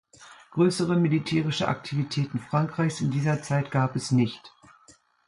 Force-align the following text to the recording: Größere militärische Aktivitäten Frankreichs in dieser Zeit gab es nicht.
Größere 0.53 0.95
militärische 0.95 1.67
Aktivitäten 1.67 2.39
Frankreichs 2.39 3.01
in 3.01 3.11
dieser 3.11 3.43
Zeit 3.43 3.69
gab 3.69 3.95
es 3.95 4.09
nicht. 4.09 4.51